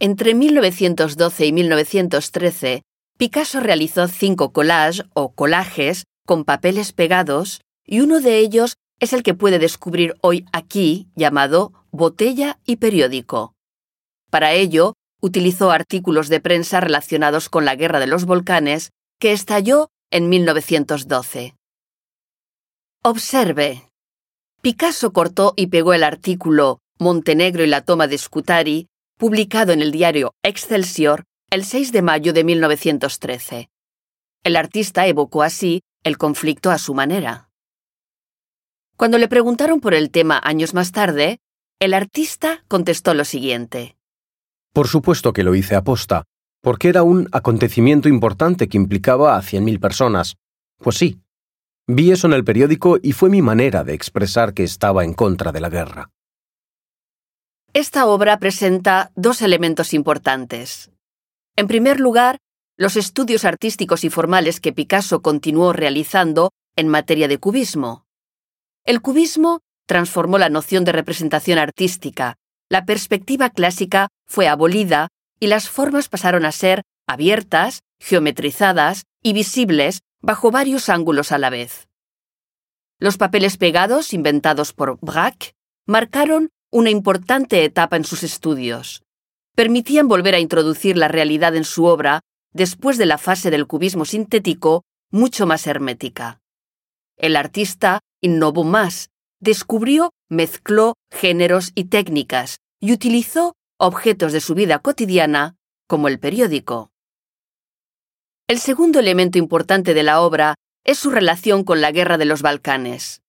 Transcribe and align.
Entre 0.00 0.34
1912 0.34 1.46
y 1.46 1.52
1913, 1.52 2.82
Picasso 3.16 3.58
realizó 3.58 4.06
cinco 4.06 4.52
collages 4.52 5.04
o 5.14 5.32
collages 5.32 6.04
con 6.24 6.44
papeles 6.44 6.92
pegados 6.92 7.62
y 7.84 8.00
uno 8.00 8.20
de 8.20 8.38
ellos 8.38 8.76
es 9.00 9.12
el 9.12 9.24
que 9.24 9.34
puede 9.34 9.58
descubrir 9.58 10.14
hoy 10.20 10.44
aquí 10.52 11.08
llamado 11.16 11.72
botella 11.90 12.60
y 12.64 12.76
periódico. 12.76 13.54
Para 14.30 14.52
ello, 14.52 14.94
utilizó 15.20 15.72
artículos 15.72 16.28
de 16.28 16.40
prensa 16.40 16.80
relacionados 16.80 17.48
con 17.48 17.64
la 17.64 17.74
Guerra 17.74 17.98
de 17.98 18.06
los 18.06 18.24
Volcanes 18.24 18.90
que 19.18 19.32
estalló 19.32 19.88
en 20.12 20.28
1912. 20.28 21.56
Observe. 23.02 23.90
Picasso 24.62 25.12
cortó 25.12 25.54
y 25.56 25.68
pegó 25.68 25.92
el 25.92 26.04
artículo 26.04 26.78
Montenegro 27.00 27.64
y 27.64 27.68
la 27.68 27.82
toma 27.82 28.06
de 28.06 28.18
Scutari, 28.18 28.87
publicado 29.18 29.72
en 29.72 29.82
el 29.82 29.90
diario 29.90 30.34
Excelsior 30.44 31.24
el 31.50 31.64
6 31.64 31.90
de 31.90 32.02
mayo 32.02 32.32
de 32.32 32.44
1913. 32.44 33.68
El 34.44 34.56
artista 34.56 35.06
evocó 35.08 35.42
así 35.42 35.82
el 36.04 36.16
conflicto 36.16 36.70
a 36.70 36.78
su 36.78 36.94
manera. 36.94 37.50
Cuando 38.96 39.18
le 39.18 39.26
preguntaron 39.26 39.80
por 39.80 39.92
el 39.94 40.10
tema 40.10 40.40
años 40.42 40.72
más 40.72 40.92
tarde, 40.92 41.40
el 41.80 41.94
artista 41.94 42.64
contestó 42.68 43.12
lo 43.12 43.24
siguiente. 43.24 43.96
Por 44.72 44.86
supuesto 44.86 45.32
que 45.32 45.42
lo 45.42 45.56
hice 45.56 45.74
aposta, 45.74 46.24
porque 46.60 46.88
era 46.88 47.02
un 47.02 47.28
acontecimiento 47.32 48.08
importante 48.08 48.68
que 48.68 48.76
implicaba 48.76 49.36
a 49.36 49.42
100.000 49.42 49.80
personas. 49.80 50.36
Pues 50.78 50.96
sí, 50.96 51.20
vi 51.88 52.12
eso 52.12 52.28
en 52.28 52.34
el 52.34 52.44
periódico 52.44 52.98
y 53.02 53.12
fue 53.12 53.30
mi 53.30 53.42
manera 53.42 53.82
de 53.82 53.94
expresar 53.94 54.54
que 54.54 54.62
estaba 54.62 55.02
en 55.02 55.14
contra 55.14 55.50
de 55.50 55.60
la 55.60 55.70
guerra. 55.70 56.10
Esta 57.78 58.06
obra 58.06 58.40
presenta 58.40 59.12
dos 59.14 59.40
elementos 59.40 59.94
importantes. 59.94 60.90
En 61.54 61.68
primer 61.68 62.00
lugar, 62.00 62.38
los 62.76 62.96
estudios 62.96 63.44
artísticos 63.44 64.02
y 64.02 64.10
formales 64.10 64.58
que 64.58 64.72
Picasso 64.72 65.22
continuó 65.22 65.72
realizando 65.72 66.50
en 66.74 66.88
materia 66.88 67.28
de 67.28 67.38
cubismo. 67.38 68.04
El 68.84 69.00
cubismo 69.00 69.60
transformó 69.86 70.38
la 70.38 70.48
noción 70.48 70.84
de 70.84 70.90
representación 70.90 71.60
artística, 71.60 72.34
la 72.68 72.84
perspectiva 72.84 73.48
clásica 73.48 74.08
fue 74.26 74.48
abolida 74.48 75.06
y 75.38 75.46
las 75.46 75.68
formas 75.68 76.08
pasaron 76.08 76.46
a 76.46 76.50
ser 76.50 76.82
abiertas, 77.06 77.82
geometrizadas 78.00 79.04
y 79.22 79.34
visibles 79.34 80.00
bajo 80.20 80.50
varios 80.50 80.88
ángulos 80.88 81.30
a 81.30 81.38
la 81.38 81.48
vez. 81.48 81.86
Los 82.98 83.18
papeles 83.18 83.56
pegados 83.56 84.12
inventados 84.14 84.72
por 84.72 84.98
Braque 85.00 85.52
marcaron 85.86 86.50
una 86.70 86.90
importante 86.90 87.64
etapa 87.64 87.96
en 87.96 88.04
sus 88.04 88.22
estudios 88.22 89.02
permitían 89.54 90.06
volver 90.06 90.34
a 90.34 90.38
introducir 90.38 90.96
la 90.96 91.08
realidad 91.08 91.56
en 91.56 91.64
su 91.64 91.84
obra 91.86 92.20
después 92.52 92.96
de 92.96 93.06
la 93.06 93.18
fase 93.18 93.50
del 93.50 93.66
cubismo 93.66 94.04
sintético 94.04 94.84
mucho 95.10 95.46
más 95.46 95.66
hermética. 95.66 96.40
El 97.16 97.34
artista 97.34 98.00
innovó 98.20 98.62
más, 98.62 99.10
descubrió, 99.40 100.12
mezcló 100.28 100.94
géneros 101.10 101.72
y 101.74 101.84
técnicas 101.84 102.58
y 102.80 102.92
utilizó 102.92 103.54
objetos 103.78 104.32
de 104.32 104.40
su 104.40 104.54
vida 104.54 104.78
cotidiana, 104.78 105.56
como 105.88 106.06
el 106.06 106.20
periódico. 106.20 106.90
El 108.46 108.60
segundo 108.60 109.00
elemento 109.00 109.38
importante 109.38 109.94
de 109.94 110.02
la 110.02 110.20
obra 110.20 110.54
es 110.84 110.98
su 110.98 111.10
relación 111.10 111.64
con 111.64 111.80
la 111.80 111.90
Guerra 111.90 112.18
de 112.18 112.26
los 112.26 112.42
Balcanes. 112.42 113.22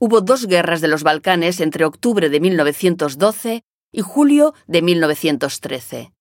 Hubo 0.00 0.20
dos 0.20 0.46
guerras 0.46 0.80
de 0.80 0.86
los 0.86 1.02
Balcanes 1.02 1.60
entre 1.60 1.84
octubre 1.84 2.28
de 2.28 2.38
1912 2.38 3.64
y 3.90 4.00
julio 4.00 4.54
de 4.68 4.82
1913. 4.82 6.12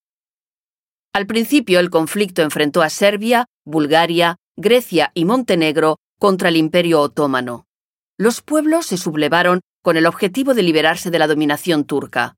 Al 1.14 1.28
principio 1.28 1.80
el 1.80 1.92
conflicto 1.92 2.42
enfrentó 2.42 2.82
a 2.82 2.90
Serbia, 2.90 3.46
Bulgaria, 3.66 4.38
Grecia 4.56 5.12
y 5.14 5.26
Montenegro 5.26 5.98
contra 6.20 6.50
el 6.50 6.58
Imperio 6.58 7.02
Otomano. 7.02 7.68
Los 8.18 8.42
pueblos 8.42 8.88
se 8.88 8.98
sublevaron 8.98 9.62
con 9.84 9.96
el 9.96 10.08
objetivo 10.08 10.56
de 10.56 10.64
liberarse 10.64 11.12
de 11.12 11.20
la 11.20 11.28
dominación 11.28 11.86
turca, 11.86 12.36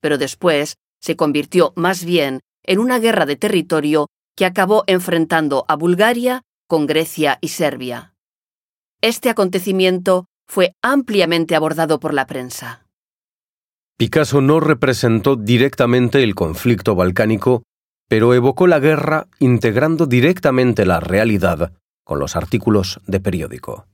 pero 0.00 0.16
después 0.16 0.76
se 1.00 1.16
convirtió 1.16 1.72
más 1.74 2.04
bien 2.04 2.40
en 2.62 2.78
una 2.78 3.00
guerra 3.00 3.26
de 3.26 3.34
territorio 3.34 4.06
que 4.36 4.46
acabó 4.46 4.84
enfrentando 4.86 5.64
a 5.66 5.74
Bulgaria 5.74 6.42
con 6.68 6.86
Grecia 6.86 7.38
y 7.40 7.48
Serbia. 7.48 8.14
Este 9.00 9.28
acontecimiento 9.28 10.26
fue 10.48 10.74
ampliamente 10.82 11.54
abordado 11.54 12.00
por 12.00 12.14
la 12.14 12.26
prensa. 12.26 12.86
Picasso 13.98 14.40
no 14.40 14.60
representó 14.60 15.36
directamente 15.36 16.22
el 16.22 16.34
conflicto 16.34 16.94
balcánico, 16.94 17.64
pero 18.08 18.32
evocó 18.32 18.66
la 18.66 18.78
guerra 18.78 19.26
integrando 19.38 20.06
directamente 20.06 20.86
la 20.86 21.00
realidad 21.00 21.72
con 22.04 22.18
los 22.18 22.36
artículos 22.36 23.00
de 23.06 23.20
periódico. 23.20 23.86